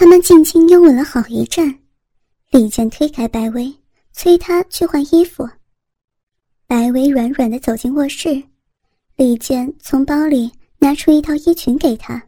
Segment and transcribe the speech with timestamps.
[0.00, 1.76] 他们静静拥吻了好一阵。
[2.50, 3.74] 李健推开白薇，
[4.12, 5.44] 催她去换衣服。
[6.68, 8.40] 白薇软软的走进卧室，
[9.16, 12.22] 李健从包里拿出一套衣裙给她，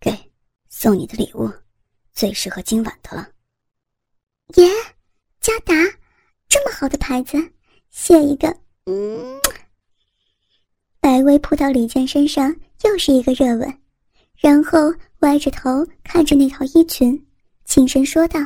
[0.00, 0.10] 给，
[0.68, 1.48] 送你的礼物，
[2.12, 3.28] 最适合今晚的了。
[4.56, 4.68] 耶，
[5.40, 5.72] 嘉达，
[6.48, 7.38] 这么好的牌子，
[7.90, 8.48] 谢一个。
[8.86, 9.40] 嗯。
[10.98, 12.52] 白薇扑到李健身上，
[12.82, 13.78] 又是一个热吻，
[14.36, 14.92] 然后
[15.24, 17.26] 歪着头看着那套衣裙，
[17.64, 18.38] 轻声说道：“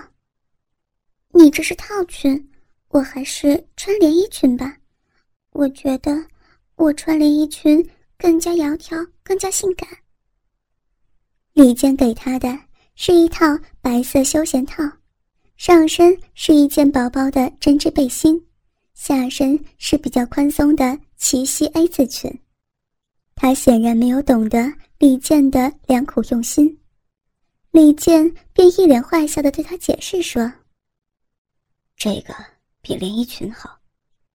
[1.35, 2.51] 你这是套裙，
[2.91, 4.77] 我还是穿连衣裙吧。
[5.51, 6.25] 我觉得
[6.77, 7.85] 我穿连衣裙
[8.17, 9.89] 更加窈窕，更加性感。”
[11.53, 12.57] 李健给他的
[12.95, 13.45] 是一套
[13.81, 14.85] 白色休闲套，
[15.57, 18.41] 上身是一件薄薄的针织背心，
[18.95, 22.33] 下身是比较宽松的齐膝 A 字裙。
[23.41, 24.59] 他显然没有懂得
[24.99, 26.77] 李健的良苦用心，
[27.71, 30.53] 李健便一脸坏笑的对他解释说
[31.97, 32.35] ：“这个
[32.83, 33.79] 比连衣裙好，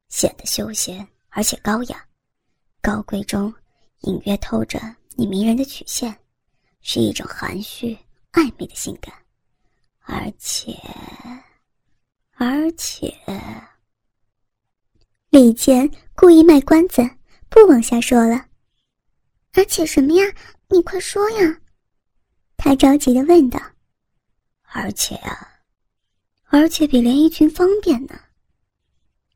[0.08, 2.02] 显得休闲而且高雅，
[2.82, 3.54] 高贵中
[4.04, 4.80] 隐约透着
[5.18, 6.18] 你迷人的曲线，
[6.80, 7.98] 是一种含蓄
[8.32, 9.14] 暧昧的性感，
[10.00, 10.80] 而且，
[12.36, 13.14] 而且……”
[15.30, 17.02] 李健故意卖关子，
[17.50, 18.46] 不往下说了。
[19.54, 20.24] 而且什么呀？
[20.70, 21.60] 你快说呀！
[22.58, 23.60] 他着急的问道。
[24.64, 25.48] 而且啊，
[26.46, 28.20] 而且比连衣裙方便呢。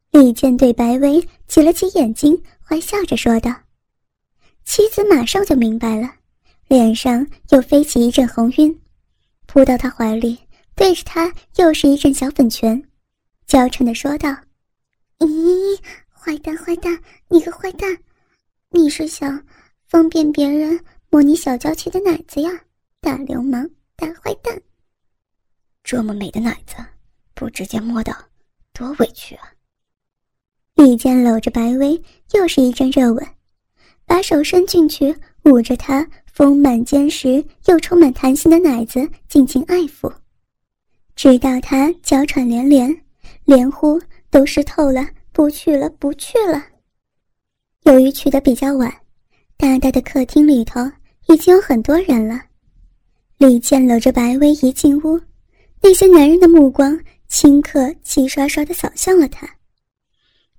[0.09, 3.53] 李健对白薇挤了挤眼睛，坏笑着说道。
[4.65, 6.09] 妻子马上就明白了，
[6.67, 8.81] 脸上又飞起一阵红晕，
[9.45, 10.39] 扑到他怀里，
[10.73, 12.81] 对着他又是一阵小粉拳，
[13.45, 14.35] 娇嗔的说道
[15.19, 15.79] ：“咦，
[16.09, 17.95] 坏蛋，坏蛋，你个坏蛋，
[18.71, 19.45] 你是想……”
[19.87, 20.77] 方便别人
[21.09, 22.51] 摸你小娇气的奶子呀，
[22.99, 24.61] 大流氓，大坏蛋！
[25.81, 26.75] 这么美的奶子，
[27.33, 28.13] 不直接摸到，
[28.73, 29.49] 多委屈啊！
[30.75, 32.01] 李健搂着白薇，
[32.33, 33.25] 又是一阵热吻，
[34.05, 40.13] 把手伸进去，捂着她丰满坚实又充满弹性的奶子，尽情爱抚，
[41.15, 42.93] 直到她娇喘连连，
[43.45, 46.61] 连呼都湿透了，不去了，不去了。
[47.83, 48.93] 由于去的比较晚。
[49.57, 50.79] 大大的客厅里头
[51.27, 52.39] 已经有很多人了。
[53.37, 55.19] 李健搂着白薇一进屋，
[55.81, 56.97] 那些男人的目光
[57.29, 59.47] 顷刻齐刷刷的扫向了他。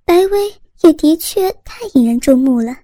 [0.03, 2.77] 白薇也的确太引人注目了，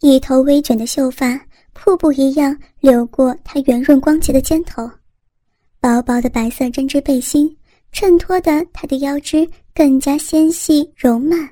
[0.00, 1.38] 一头微卷的秀发
[1.74, 4.90] 瀑布一样流过她圆润光洁的肩头，
[5.80, 7.54] 薄薄的白色针织背心
[7.92, 11.48] 衬托的她的腰肢更加纤细柔曼，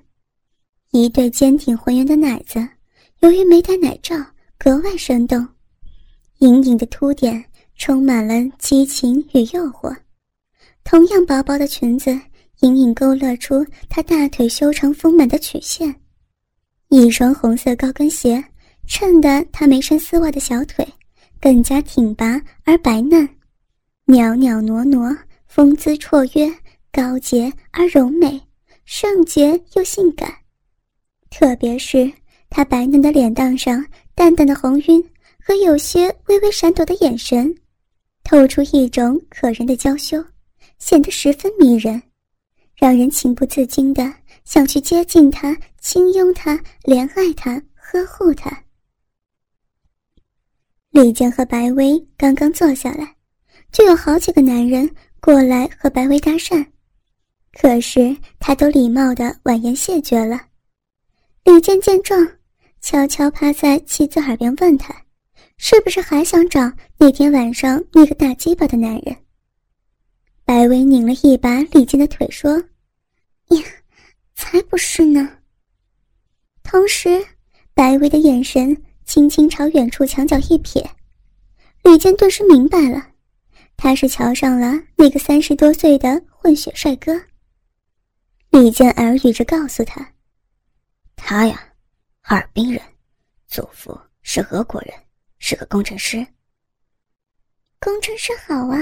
[0.91, 2.67] 一对坚挺浑圆的奶子。
[3.25, 4.15] 由于没戴奶罩，
[4.59, 5.49] 格外生动，
[6.41, 7.43] 隐隐的凸点
[7.75, 9.97] 充满了激情与诱惑。
[10.85, 12.11] 同样薄薄的裙子，
[12.61, 16.03] 隐隐勾勒出她大腿修长丰满的曲线。
[16.91, 18.45] 一双红色高跟鞋
[18.87, 20.87] 衬得她没穿丝袜的小腿
[21.41, 23.27] 更加挺拔而白嫩，
[24.05, 26.55] 袅袅娜娜，风姿绰约，
[26.93, 28.39] 高洁而柔美，
[28.85, 30.31] 圣洁又性感。
[31.31, 32.13] 特别是。
[32.57, 33.85] 她白嫩的脸蛋上
[34.15, 35.05] 淡淡的红晕
[35.45, 37.53] 和有些微微闪躲的眼神，
[38.23, 40.25] 透出一种可人的娇羞，
[40.79, 42.01] 显得十分迷人，
[42.77, 48.57] 让人情不自禁的想去接近她、轻拥她、怜爱她、呵护她。
[50.91, 53.17] 李健和白薇刚刚坐下来，
[53.73, 54.89] 就有好几个男人
[55.21, 56.65] 过来和白薇搭讪，
[57.61, 60.41] 可是他都礼貌的婉言谢绝了。
[61.43, 62.25] 李健见状。
[62.85, 64.95] 悄悄趴在妻子耳边问他
[65.57, 69.17] ：“是不是还想找那天晚上那个大鸡巴的男人？”
[70.45, 72.63] 白薇拧了一把李健的腿说
[73.57, 73.63] ：“呀，
[74.35, 75.39] 才不是呢。”
[76.63, 77.25] 同时，
[77.73, 80.85] 白薇的眼神轻轻朝远处墙角一瞥，
[81.85, 83.03] 李健顿时明白了，
[83.79, 87.19] 他是瞧上了那个三十多岁的混血帅哥。
[88.51, 90.07] 李健耳语着告诉他
[91.17, 91.69] ：“他呀。”
[92.27, 92.83] 哈尔滨人，
[93.47, 94.95] 祖父是俄国人，
[95.39, 96.27] 是个工程师。
[97.79, 98.79] 工程师好啊，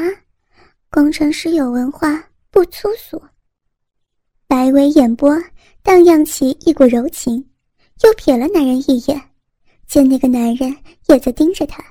[0.89, 3.21] 工程师有文化，不粗俗。
[4.47, 5.37] 白薇眼波
[5.83, 7.45] 荡漾起一股柔情，
[8.05, 9.21] 又瞥了男人一眼，
[9.89, 10.73] 见那个男人
[11.09, 11.85] 也在盯着他，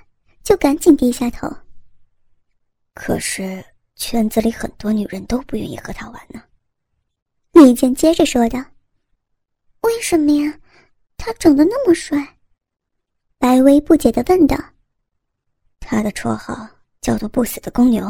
[0.44, 1.53] 就赶紧低下头。
[2.94, 3.62] 可是
[3.98, 6.42] 圈子里很多女人都不愿意和他玩呢。
[7.51, 8.63] 李健接着说道
[9.83, 10.57] ：“为什么呀？”
[11.24, 12.18] 他长得那么帅，
[13.38, 14.58] 白薇不解的问道
[15.80, 16.68] ：“他的绰号
[17.00, 18.04] 叫做不死的公牛，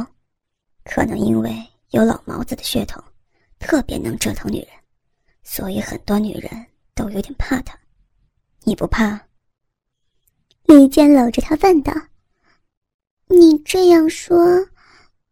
[0.85, 1.53] 可能因为
[1.89, 3.03] 有老毛子的血统，
[3.59, 4.69] 特别能折腾女人，
[5.43, 6.49] 所以很多女人
[6.95, 7.77] 都有点怕他。
[8.63, 9.19] 你不怕？
[10.63, 11.93] 李健搂着他问道
[13.27, 14.37] ：“你这样说，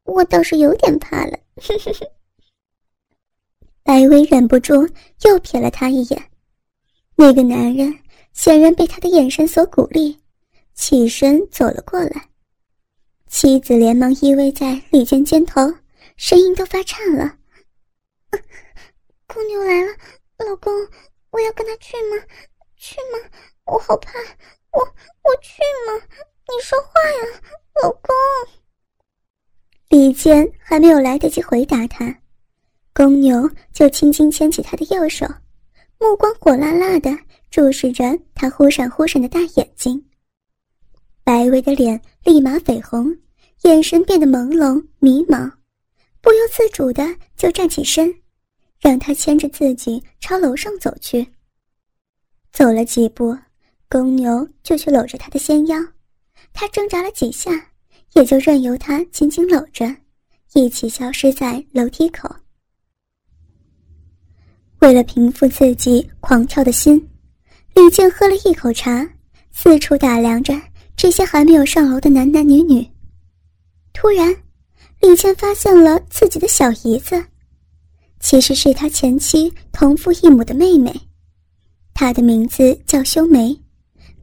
[0.04, 1.40] 我倒是有点怕了。
[3.84, 4.74] ”白薇忍不住
[5.22, 6.30] 又瞥了他一眼，
[7.22, 7.94] 那个男人
[8.32, 10.18] 显然被他的眼神所鼓励，
[10.74, 12.30] 起身走了过来。
[13.28, 15.62] 妻子连忙依偎在李健肩头，
[16.16, 17.36] 声音都发颤了
[19.28, 19.92] ：“公牛来了，
[20.38, 20.74] 老公，
[21.32, 22.24] 我要跟他去吗？
[22.78, 23.30] 去吗？
[23.66, 24.14] 我好怕。”
[24.72, 26.02] 我我去吗？
[26.48, 27.42] 你说话呀，
[27.84, 28.16] 老公。
[29.90, 32.18] 李健还没有来得及回答他，
[32.94, 35.26] 公牛就轻轻牵起他的右手，
[36.00, 37.16] 目光火辣辣的
[37.52, 40.02] 注视着他忽闪忽闪的大眼睛。
[41.26, 43.16] 白薇的脸立马绯红，
[43.64, 45.52] 眼神变得朦胧迷茫，
[46.22, 47.06] 不由自主的
[47.36, 48.14] 就站起身，
[48.80, 51.28] 让他牵着自己朝楼上走去。
[52.52, 53.38] 走了几步。
[53.92, 55.76] 公牛就去搂着他的纤腰，
[56.54, 57.72] 他挣扎了几下，
[58.14, 59.96] 也就任由他紧紧搂着，
[60.54, 62.30] 一起消失在楼梯口。
[64.80, 66.96] 为了平复自己狂跳的心，
[67.76, 69.08] 李健喝了一口茶，
[69.52, 70.54] 四处打量着
[70.96, 72.88] 这些还没有上楼的男男女女。
[73.94, 74.34] 突然，
[75.02, 77.22] 李健发现了自己的小姨子，
[78.22, 80.94] 其实是他前妻同父异母的妹妹，
[81.94, 83.58] 她的名字叫修梅。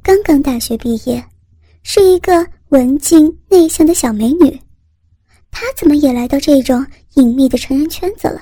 [0.02, 1.22] 刚刚大学毕业，
[1.82, 4.58] 是一个文静内向的小美女。
[5.50, 8.40] 她怎么也来到这种隐秘的成人圈子了？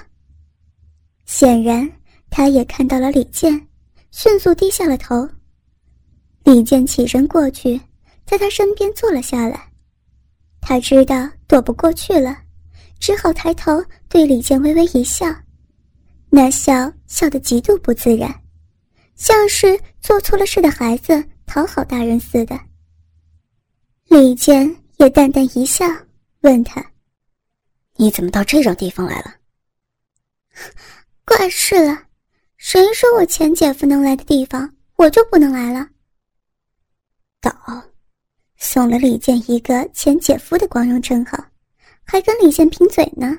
[1.26, 1.90] 显然，
[2.36, 3.68] 她也看到了李健，
[4.10, 5.28] 迅速低下了头。
[6.42, 7.80] 李健起身过去，
[8.26, 9.70] 在他身边坐了下来。
[10.60, 12.36] 他知道躲不过去了，
[12.98, 15.32] 只好抬头对李健微微一笑，
[16.28, 18.34] 那笑笑得极度不自然，
[19.14, 21.24] 像是做错了事的孩子。
[21.46, 22.58] 讨好大人似的。
[24.06, 25.86] 李健也淡淡一笑，
[26.40, 26.84] 问他
[27.94, 29.34] ：“你怎么到这种地方来了
[31.24, 32.02] ？”“怪事了，
[32.66, 35.86] 谁说我前姐夫能来的地方，我就不能来了？”
[37.38, 37.52] 倒
[38.56, 41.36] 送了李健一个前姐夫的光荣称号，
[42.04, 43.36] 还跟李健贫嘴呢。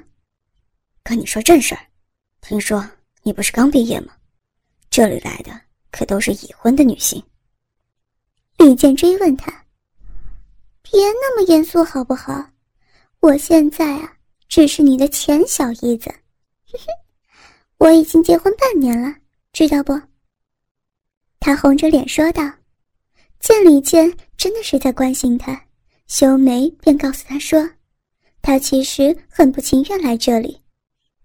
[1.02, 1.82] 跟你说正事儿，
[2.40, 2.88] 听说
[3.24, 4.14] 你不是刚毕业吗？
[4.92, 7.22] 这里来的可都是已婚的女性。
[8.60, 9.52] 李健追问他
[10.84, 12.48] ：“别那么严肃好不好？
[13.22, 14.18] 我现在啊，
[14.48, 16.14] 只是你的前小姨子，
[16.68, 16.86] 嘿 嘿
[17.86, 19.16] 我已经结婚半年了，
[19.54, 19.94] 知道不？”
[21.40, 22.42] 他红着脸说道。
[23.40, 25.68] 见李健真的是在关心他，
[26.08, 27.70] 修眉便告诉他说
[28.42, 30.60] ：“她其实很不情愿来这里，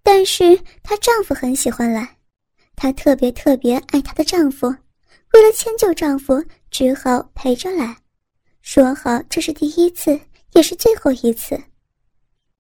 [0.02, 2.18] 但是她丈夫很喜欢来，
[2.76, 4.66] 她特别特别爱她的丈夫。”
[5.32, 7.96] 为了迁就丈夫，只好陪着来，
[8.60, 10.20] 说好这是第一次，
[10.52, 11.58] 也是最后一次。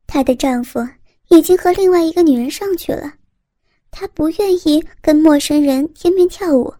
[0.06, 0.80] 她的丈夫
[1.28, 3.12] 已经和另外一个女人上去了，
[3.90, 6.72] 他不愿意跟陌生人贴面跳舞，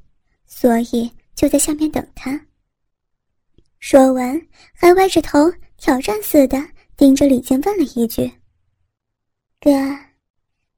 [0.47, 2.41] 所以就在下面等他。
[3.79, 4.41] 说完，
[4.73, 6.63] 还歪着头挑战似的
[6.97, 8.31] 盯着李健问了一句
[9.61, 9.71] ：“哥，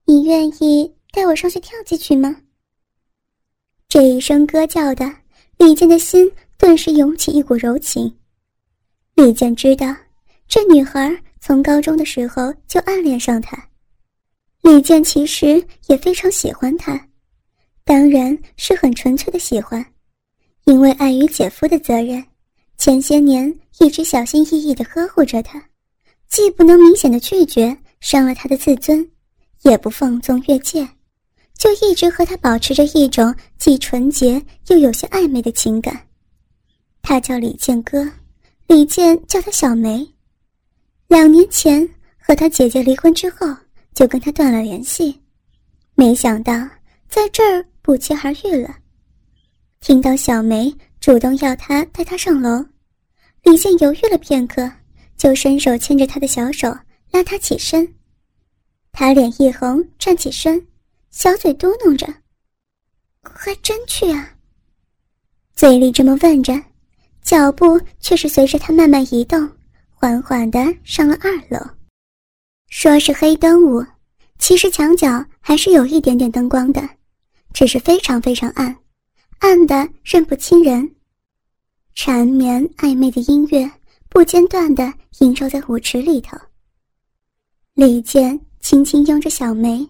[0.04, 2.34] 你愿意带我上去跳几曲吗？”
[3.88, 5.04] 这一声歌叫的，
[5.58, 8.16] 李健的心顿时涌起一股柔情。
[9.14, 9.94] 李健知道，
[10.48, 13.68] 这女孩从高中的时候就暗恋上他。
[14.62, 17.08] 李健其实也非常喜欢她，
[17.84, 19.84] 当然是很纯粹的喜欢，
[20.64, 22.24] 因为碍于姐夫的责任，
[22.78, 25.62] 前些年一直小心翼翼地呵护着她，
[26.28, 29.06] 既不能明显的拒绝伤了他的自尊，
[29.62, 30.88] 也不放纵越界。
[31.58, 36.08] 就一直和他保持着一种既纯洁又有些暧昧的情感。
[37.02, 38.08] 他叫李健哥，
[38.66, 40.08] 李健叫他小梅。
[41.08, 41.88] 两年前
[42.18, 43.46] 和他姐姐离婚之后，
[43.94, 45.20] 就跟他断了联系。
[45.94, 46.52] 没想到
[47.08, 48.74] 在这儿不期而遇了。
[49.80, 52.64] 听到小梅主动要他带她上楼，
[53.42, 54.70] 李健犹豫了片刻，
[55.16, 56.68] 就伸手牵着她的小手，
[57.10, 57.86] 拉她起身。
[58.92, 60.64] 他脸一红，站起身。
[61.10, 62.06] 小嘴嘟囔着
[63.22, 64.34] ：“还真去啊！”
[65.54, 66.58] 嘴里这么问着，
[67.22, 69.50] 脚步却是随着他慢慢移动，
[69.90, 71.66] 缓缓的上了二楼。
[72.74, 73.84] 说是黑灯舞，
[74.38, 76.82] 其实墙角还是有一点点灯光的，
[77.52, 78.74] 只是非常非常暗，
[79.40, 80.90] 暗的认不清人。
[81.94, 83.70] 缠绵暧昧的音乐
[84.08, 86.34] 不间断的萦绕在舞池里头。
[87.74, 89.86] 李健轻轻拥着小梅，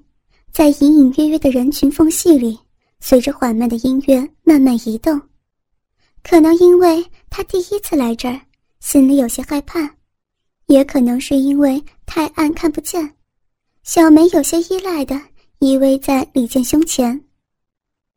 [0.51, 2.59] 在隐隐约约的人群缝隙里，
[2.99, 5.19] 随着缓慢的音乐慢慢移动。
[6.25, 8.41] 可能因为他第一次来这儿，
[8.81, 9.89] 心里有些害怕，
[10.67, 13.15] 也可能是因为太暗看不见，
[13.83, 15.21] 小梅有些依赖的
[15.59, 17.23] 依偎在李健胸前。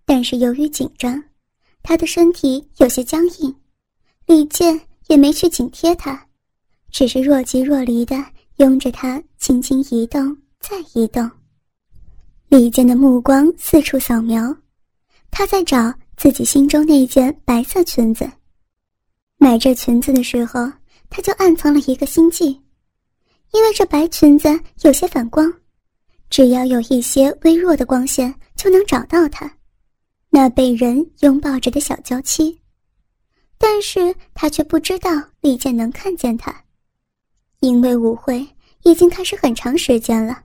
[0.05, 1.23] 但是由于紧张，
[1.83, 3.55] 她的身体有些僵硬，
[4.25, 6.27] 李健也没去紧贴她，
[6.91, 8.15] 只是若即若离的
[8.57, 11.29] 拥着她，轻轻移动，再移动。
[12.47, 14.55] 李健的目光四处扫描，
[15.31, 15.93] 他在找。
[16.17, 18.31] 自己心中那件白色裙子，
[19.37, 20.71] 买这裙子的时候，
[21.09, 22.47] 他就暗藏了一个心计，
[23.51, 24.47] 因为这白裙子
[24.81, 25.51] 有些反光，
[26.29, 29.51] 只要有一些微弱的光线，就能找到她，
[30.29, 32.59] 那被人拥抱着的小娇妻。
[33.57, 36.53] 但是他却不知道李健能看见他，
[37.61, 38.45] 因为舞会
[38.83, 40.43] 已经开始很长时间了，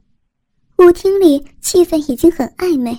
[0.78, 2.96] 舞厅里气氛已经很暧昧，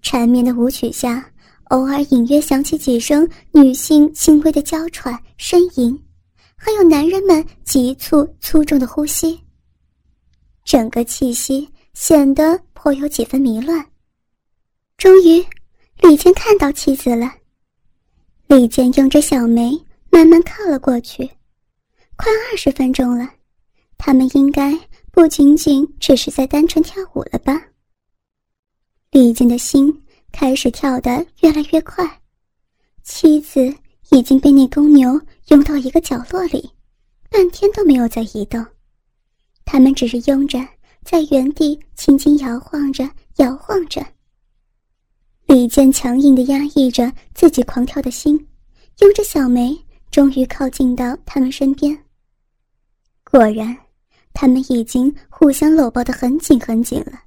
[0.00, 1.26] 缠绵的舞曲下。
[1.70, 5.96] 偶尔隐约响起几声女性轻微的娇喘、呻吟，
[6.62, 9.40] 还有男人们急促粗重的呼吸。
[10.62, 13.82] 整个气息显得颇有几分迷乱。
[14.98, 15.42] 终于，
[16.02, 17.32] 李健看到妻子了。
[18.46, 19.72] 李健用着小梅
[20.10, 21.24] 慢慢靠了过去，
[22.16, 23.26] 快二十分钟了，
[23.96, 24.78] 他们应该
[25.10, 27.58] 不仅仅只是在单纯跳舞了吧？
[29.10, 29.90] 李健的心。
[30.32, 32.08] 开始跳得越来越快，
[33.02, 33.74] 妻子
[34.10, 36.70] 已经被那公牛拥到一个角落里，
[37.30, 38.64] 半天都没有再移动。
[39.64, 40.58] 他们只是拥着，
[41.04, 44.04] 在原地轻轻摇晃着，摇晃着。
[45.46, 48.34] 李健强硬地压抑着自己狂跳的心，
[48.98, 49.76] 拥着小梅，
[50.10, 51.96] 终于靠近到他们身边。
[53.24, 53.76] 果然，
[54.32, 57.20] 他们已经互相搂抱得很紧很紧了。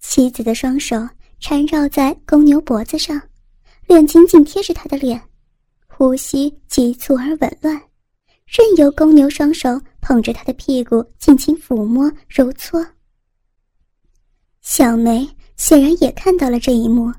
[0.00, 1.08] 妻子的双手。
[1.44, 3.20] 缠绕在公牛脖子上，
[3.88, 5.20] 脸紧紧贴着他的脸，
[6.02, 7.80] 呼吸急促而紊乱，
[8.44, 12.84] 任由公牛双手捧着他的屁股尽情抚摸揉搓。
[14.62, 15.24] 小梅
[15.56, 17.12] 显然也看到了这一幕，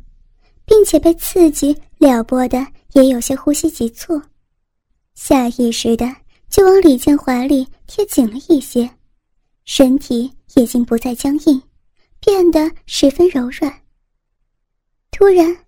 [0.65, 4.21] 并且被刺激撩拨的也有些呼吸急促，
[5.15, 6.05] 下意识的
[6.49, 8.89] 就往李健怀里贴紧了一些，
[9.63, 11.61] 身体已经不再僵硬，
[12.19, 13.73] 变得十分柔软。
[15.09, 15.62] 突然，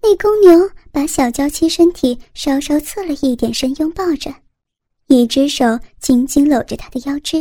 [0.00, 4.32] 那公牛把小娇妻身体稍稍侧了一点身，拥抱着，
[5.08, 7.38] 一只手紧紧搂着她的腰肢，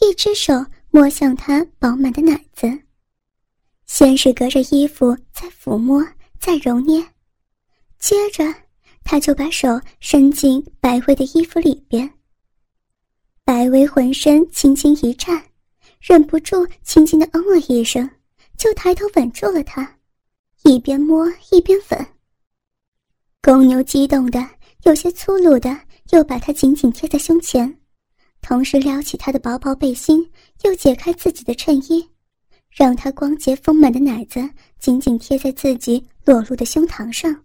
[0.00, 2.66] 一只手摸向她饱满的奶子。
[3.86, 6.06] 先是隔着衣服在抚摸，
[6.38, 7.04] 再揉捏，
[7.98, 8.54] 接着
[9.02, 12.08] 他就把手伸进白薇的衣服里边。
[13.44, 15.42] 白薇浑身轻轻一颤，
[16.00, 18.08] 忍不住轻轻的嗯了一声，
[18.56, 19.96] 就抬头吻住了她。
[20.64, 22.06] 一边摸一边吻，
[23.40, 24.46] 公牛激动的
[24.82, 25.74] 有些粗鲁的，
[26.10, 27.80] 又把他紧紧贴在胸前，
[28.42, 30.30] 同时撩起他的薄薄背心，
[30.62, 32.06] 又解开自己的衬衣，
[32.70, 34.46] 让他光洁丰满的奶子
[34.78, 37.44] 紧紧贴在自己裸露的胸膛上，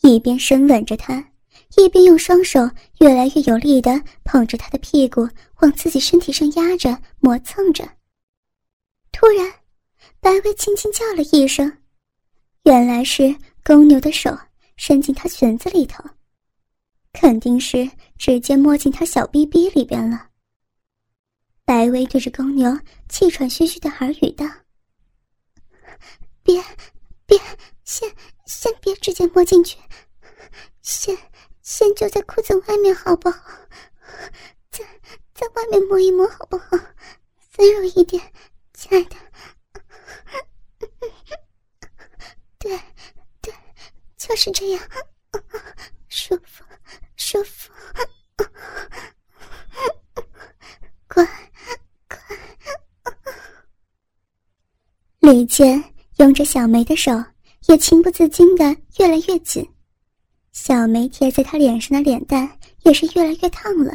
[0.00, 1.32] 一边深吻着他，
[1.76, 2.60] 一边用双手
[2.98, 5.28] 越来越有力的捧着他的屁股
[5.60, 7.86] 往自己身体上压着磨蹭着。
[9.12, 9.52] 突然，
[10.18, 11.70] 白薇轻轻叫了一声。
[12.66, 13.32] 原来是
[13.62, 14.36] 公牛的手
[14.76, 16.02] 伸进她裙子里头，
[17.12, 20.30] 肯定是直接摸进她小逼逼里边了。
[21.64, 22.76] 白薇对着公牛
[23.08, 24.44] 气喘吁吁的耳语道
[26.42, 26.60] ：“别，
[27.24, 27.38] 别，
[27.84, 28.12] 先
[28.46, 29.78] 先别直接摸进去，
[30.82, 31.16] 先
[31.62, 33.38] 先就在裤子外面好不好？
[34.72, 34.84] 在
[35.32, 36.76] 在外面摸一摸好不好？
[37.58, 38.20] 温柔一点，
[38.74, 39.14] 亲爱的。”
[42.66, 42.76] 对，
[43.40, 43.54] 对，
[44.16, 44.82] 就是这样，
[46.08, 46.64] 舒服，
[47.14, 47.72] 舒服，
[51.06, 51.24] 乖，
[52.08, 52.26] 乖。
[55.20, 57.12] 李健拥着小梅的手
[57.68, 58.64] 也情不自禁的
[58.98, 59.64] 越来越紧，
[60.50, 63.92] 小梅贴在他脸上的脸蛋也是越来越烫了。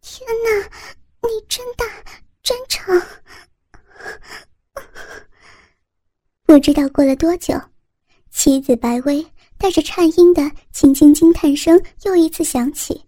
[0.00, 0.70] 天哪，
[1.20, 1.84] 你真大，
[2.42, 2.98] 真长！
[6.56, 7.52] 不知道过了多久，
[8.30, 9.22] 妻子白薇
[9.58, 13.04] 带着颤音的轻轻惊叹声又一次响起。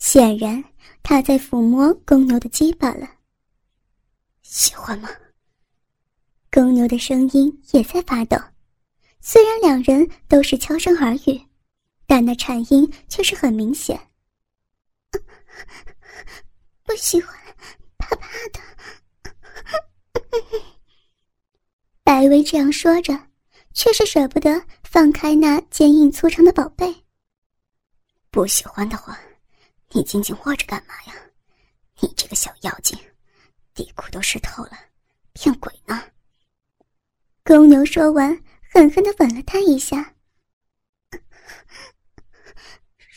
[0.00, 0.64] 显然，
[1.04, 3.08] 她在抚摸公牛的鸡巴了。
[4.42, 5.08] 喜欢吗？
[6.50, 8.36] 公牛的声音也在发抖。
[9.20, 11.40] 虽然两人都是悄声耳语，
[12.08, 13.96] 但那颤音却是很明显。
[16.82, 17.38] 不喜欢，
[17.98, 18.60] 怕怕的。
[22.08, 23.12] 白薇这样说着，
[23.74, 27.04] 却是舍不得放开那坚硬粗长的宝贝。
[28.30, 29.20] 不喜欢的话，
[29.90, 31.12] 你紧紧握着干嘛呀？
[32.00, 32.98] 你这个小妖精，
[33.74, 34.70] 底裤都湿透了，
[35.34, 36.02] 骗鬼呢！
[37.44, 40.14] 公牛说完，狠狠的吻了他一下。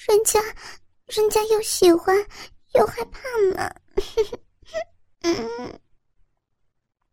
[0.05, 0.41] 人家，
[1.05, 2.13] 人家又喜欢
[2.73, 3.21] 又害怕
[3.55, 3.73] 呢。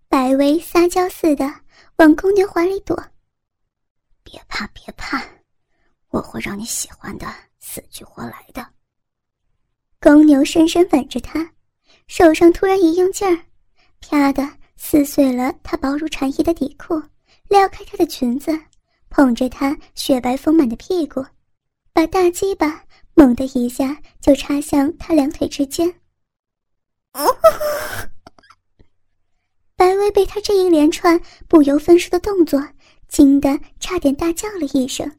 [0.08, 1.44] 白薇撒娇似的
[1.96, 2.96] 往公牛怀里躲。
[4.22, 5.22] 别怕，别怕，
[6.08, 7.26] 我会让你喜欢的
[7.60, 8.66] 死去活来的。
[10.00, 11.50] 公牛深深吻着她，
[12.06, 13.44] 手上突然一用劲儿，
[14.00, 17.02] 啪的撕碎了她薄如蝉翼的底裤，
[17.48, 18.58] 撩开她的裙子，
[19.10, 21.24] 捧着她雪白丰满的屁股，
[21.92, 26.00] 把大鸡巴猛的一下就插向她两腿之间。
[30.10, 32.62] 被他这一连串不由分说的动作
[33.08, 35.10] 惊得差点大叫了一声，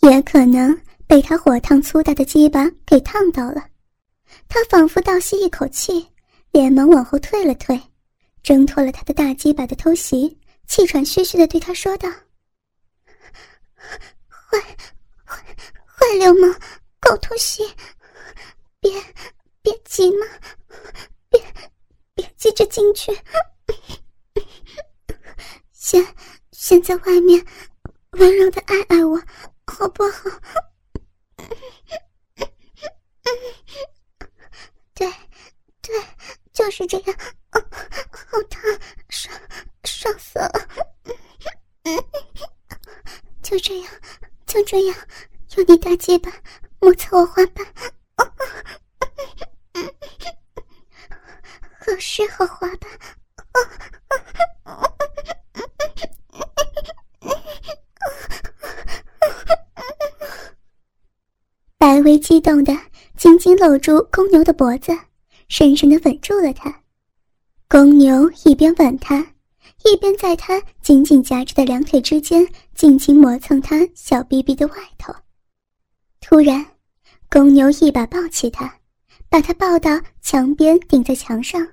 [0.00, 3.64] 也可能被他火烫粗大的鸡巴给烫到了，
[4.48, 6.06] 他仿佛倒吸一口气，
[6.50, 7.80] 连忙往后退了退，
[8.42, 12.08] 挣脱了他的大鸡巴的偷袭，气喘吁吁的对他说道
[14.28, 14.60] ：“坏
[15.24, 15.36] 坏
[15.86, 16.52] 坏流氓，
[17.00, 17.62] 狗偷袭，
[18.80, 18.90] 别
[19.62, 20.26] 别急嘛。”
[21.30, 21.40] 别，
[22.14, 23.10] 别急着进去，
[25.72, 26.06] 先
[26.52, 27.44] 先在外面
[28.12, 29.20] 温柔的爱爱我，
[29.66, 30.30] 好不好？
[34.94, 35.10] 对，
[35.80, 35.94] 对，
[36.52, 37.16] 就是这样，
[37.50, 38.62] 好烫，
[39.10, 39.40] 爽，
[39.84, 40.68] 爽死了！
[43.42, 43.92] 就这样，
[44.46, 44.96] 就这样，
[45.56, 46.32] 用你大鸡巴
[46.80, 47.66] 摩擦我花瓣。
[51.84, 52.68] 好湿好滑
[62.02, 62.18] 微？
[62.18, 62.76] 激动的
[63.16, 64.96] 紧紧搂住公牛的脖子，
[65.48, 66.82] 深深的吻住了他。
[67.68, 69.34] 公牛一边吻他，
[69.84, 75.12] 一边在他紧紧夹着的两腿之间尽情磨蹭他小逼逼的外头。
[76.20, 76.64] 突然，
[77.30, 78.72] 公牛一把抱起他。
[79.28, 81.66] 把他抱到墙边，顶在墙上，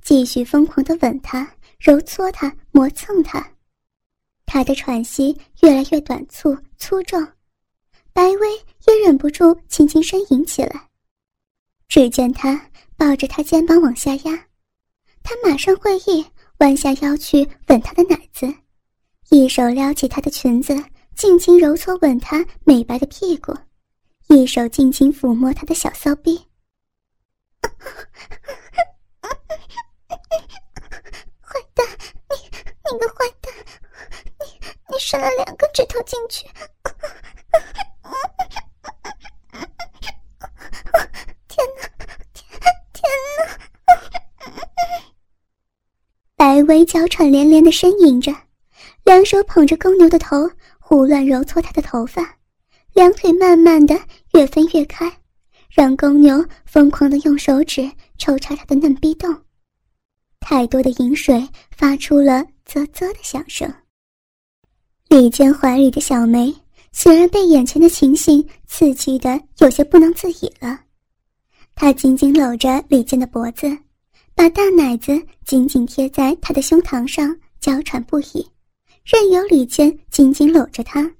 [0.00, 3.44] 继续疯狂的吻他、揉搓他、磨蹭他。
[4.46, 7.26] 他的喘息越来越短促、粗重，
[8.12, 10.88] 白薇也忍不住轻轻呻吟起来。
[11.88, 14.46] 只见他抱着他肩膀往下压，
[15.22, 16.24] 他马上会意，
[16.58, 18.52] 弯下腰去吻他的奶子，
[19.30, 20.84] 一手撩起他的裙子，
[21.16, 23.56] 尽情揉搓吻他美白的屁股，
[24.28, 26.46] 一手尽情抚摸他的小骚逼。
[31.40, 31.86] 坏蛋，
[32.30, 32.36] 你
[32.92, 33.52] 你个坏蛋，
[34.38, 34.46] 你
[34.88, 36.46] 你伸了两个指头进去！
[41.48, 41.82] 天哪，
[42.32, 42.48] 天
[42.92, 43.10] 天
[46.38, 46.44] 哪！
[46.70, 48.32] 白薇娇喘连连的呻吟着，
[49.02, 52.36] 两手捧着公牛的头，胡乱揉搓他的头发，
[52.94, 54.00] 两腿慢慢的
[54.34, 55.12] 越分越开。
[55.68, 59.36] 让公牛疯狂的用手指抽插他的嫩逼洞，
[60.38, 61.44] 太多的饮水
[61.76, 63.68] 发出了啧啧的响声。
[65.08, 66.54] 李健怀里的小梅
[66.92, 70.78] 显然被眼前的情形刺激的有些不能自已了，
[71.74, 73.76] 她紧紧搂着李健的脖子，
[74.40, 75.12] 把大奶子
[75.44, 78.50] 紧紧贴在他的胸膛上，娇喘不已，
[79.04, 81.14] 任由李健紧紧搂着她，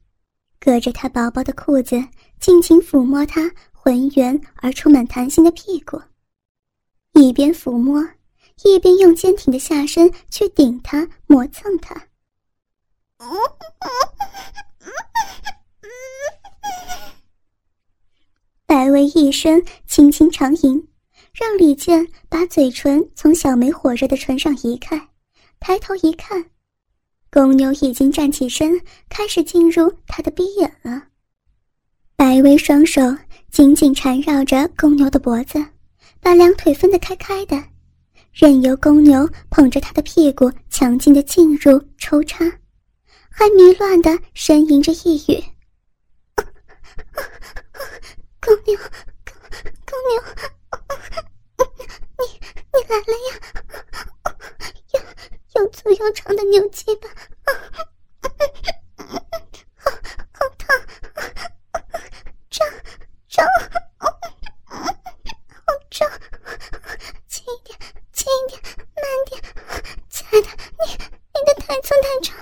[0.59, 2.03] 隔着他薄薄的裤子
[2.41, 3.53] 尽情抚摸他。
[3.73, 6.01] 浑圆而充满弹性的屁股，
[7.13, 8.03] 一边抚摸，
[8.65, 11.95] 一边用坚挺的下身去顶他、磨蹭他。
[18.65, 20.89] 白薇一声轻轻长吟，
[21.41, 25.09] 让李健把嘴唇从小梅火热的唇上移开，
[25.59, 26.45] 抬头一看，
[27.31, 31.05] 公牛已经站起身，开始进入他的鼻眼了。
[32.15, 33.01] 白薇双手。
[33.51, 35.59] 紧紧缠绕着公牛的脖子，
[36.21, 37.61] 把两腿分得开开的，
[38.33, 42.45] 任由公牛捧着他的屁股强劲的进入抽插，
[43.29, 45.43] 还迷乱的呻吟着一语
[48.41, 48.79] ：“公牛，
[49.85, 50.23] 公牛，
[52.19, 52.25] 你
[52.73, 53.31] 你来了呀！
[54.93, 55.01] 又
[55.63, 57.09] 又粗又长的牛鸡巴，
[60.59, 60.69] 烫！”
[65.91, 66.07] 重，
[67.27, 67.77] 轻一点，
[68.13, 68.63] 轻一点，
[68.97, 69.43] 慢点，
[70.09, 70.47] 亲爱的，
[70.79, 70.83] 你
[71.35, 72.37] 你的太粗太长，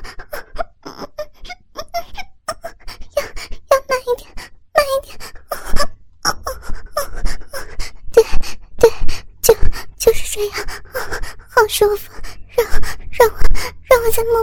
[3.16, 3.26] 要要
[3.88, 4.28] 慢一点，
[4.74, 5.18] 慢一点，
[8.12, 8.22] 对
[8.78, 8.90] 对，
[9.40, 9.54] 就
[9.98, 10.52] 就是这样，
[11.48, 12.12] 好舒服，
[12.56, 13.34] 让让我
[13.88, 14.42] 让我再摸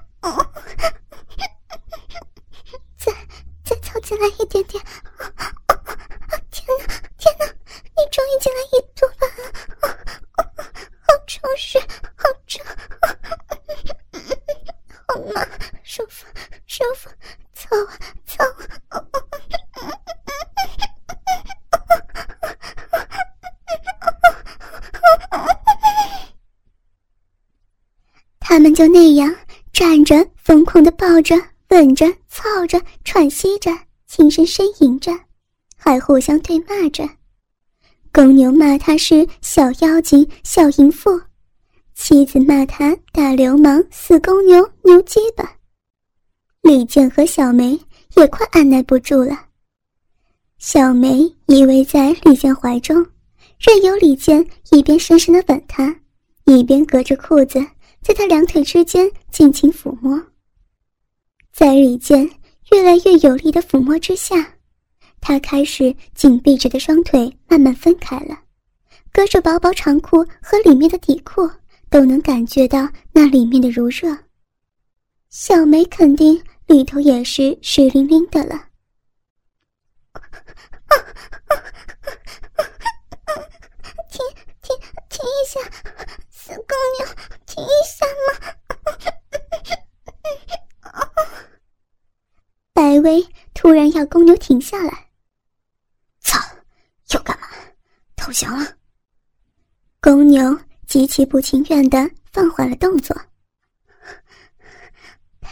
[31.21, 31.35] 着、
[31.69, 33.71] 吻着、操着、喘息着、
[34.07, 35.11] 轻声呻吟着，
[35.75, 37.07] 还互相对骂着。
[38.13, 41.21] 公牛骂他是小妖精、小淫妇，
[41.93, 45.57] 妻子骂他大流氓、死公牛、牛鸡巴。
[46.61, 47.79] 李健和小梅
[48.15, 49.45] 也快按耐不住了，
[50.57, 52.95] 小梅依偎在李健怀中，
[53.59, 55.95] 任由李健一边深深的吻她，
[56.45, 57.65] 一边隔着裤子。
[58.03, 60.19] 在他两腿之间尽情抚摸，
[61.61, 62.27] 在李健
[62.71, 64.35] 越来越有力的抚摸之下，
[65.21, 68.35] 他开始紧闭着的双腿慢慢分开了，
[69.13, 71.47] 隔着薄薄长裤和里面的底裤
[71.87, 74.17] 都能感觉到那里面的如热。
[75.29, 78.69] 小梅肯定里头也是湿淋淋的了。
[84.09, 84.19] 停
[84.63, 84.75] 停
[85.11, 85.59] 停一下，
[86.31, 87.05] 死公牛！
[87.45, 88.33] 停一下嘛！
[92.73, 93.21] 白薇
[93.53, 95.09] 突然要公牛停下来。
[96.19, 96.37] 操！
[97.13, 97.47] 又干嘛？
[98.17, 98.67] 投降了？
[100.01, 103.15] 公牛极其不情愿的放缓了动作。
[105.39, 105.49] 呸！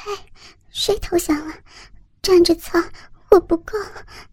[0.72, 1.56] 谁投降了？
[2.22, 2.78] 站着操！
[3.32, 3.80] 我不够。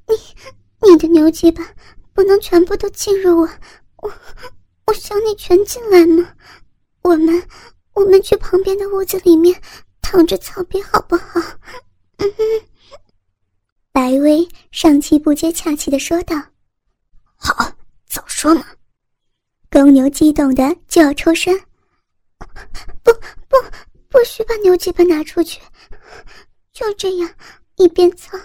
[0.09, 1.65] 你你的牛鸡巴
[2.13, 3.49] 不能全部都进入我，
[3.99, 4.13] 我
[4.87, 6.35] 我想你全进来吗？
[7.03, 7.49] 我们，
[7.93, 9.63] 我们去旁边的屋子里面
[10.03, 11.41] 躺着草皮好不好？
[12.17, 12.67] 嗯哼。
[13.97, 16.37] 白薇上气不接下气的说道
[17.35, 17.73] ：“好，
[18.05, 18.63] 早说嘛！”
[19.73, 21.59] 公牛激动的就要抽身，
[23.03, 23.11] 不
[23.49, 23.57] 不，
[24.11, 25.63] 不许把牛鸡巴拿出去，
[26.75, 27.31] 就这样
[27.77, 28.37] 一边操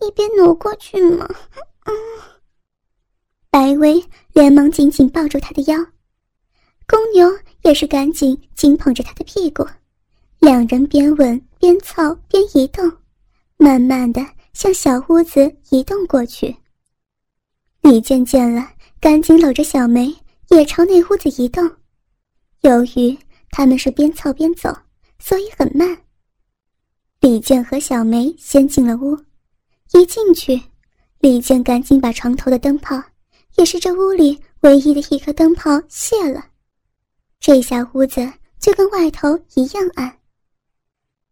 [0.00, 1.24] 一边挪过去嘛。
[1.84, 1.94] 嗯。
[3.48, 5.76] 白薇连忙紧紧抱住他的腰。
[6.88, 7.30] 公牛
[7.62, 9.64] 也是赶紧紧捧着他的屁股，
[10.40, 12.90] 两人边吻边操边移动，
[13.56, 14.20] 慢慢的
[14.56, 16.56] 向小屋子移动过去。
[17.82, 18.66] 李健见了，
[18.98, 20.06] 赶紧搂着小梅
[20.48, 21.70] 也朝那屋子移动。
[22.62, 23.14] 由于
[23.50, 24.74] 他们是边操边走，
[25.18, 25.94] 所以很慢。
[27.20, 29.14] 李健和小梅先进了屋，
[29.92, 30.58] 一进去，
[31.18, 32.98] 李健赶紧把床头的灯泡，
[33.56, 36.42] 也是这屋里唯一的一颗灯泡卸了。
[37.38, 40.18] 这下屋子就跟外头一样暗。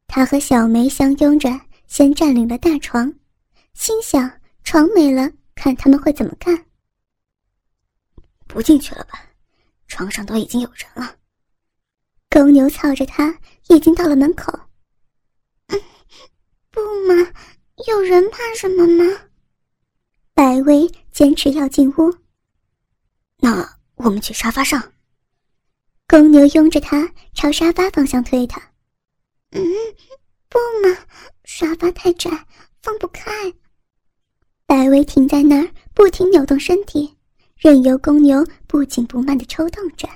[0.06, 1.48] 他和小梅相拥着，
[1.86, 3.12] 先占领了大床，
[3.74, 6.66] 心想：床没了，看他们会怎么干。
[8.46, 9.20] 不进去了吧？
[9.86, 11.16] 床上都已经有人了。
[12.30, 14.52] 公牛操着他，已经到了门口。
[16.70, 17.32] 不嘛，
[17.86, 19.04] 有人怕什么吗？
[20.34, 22.12] 白薇坚持要进屋。
[23.36, 24.92] 那我们去沙发上。
[26.08, 28.60] 公牛拥着他朝沙发方向推他，
[29.50, 29.62] 嗯，
[30.54, 30.96] 不嘛，
[31.42, 32.30] 沙发太窄，
[32.80, 33.52] 放不开。
[34.66, 37.16] 白薇停在那儿，不停扭动身体，
[37.56, 40.08] 任由公牛不紧不慢的抽动着。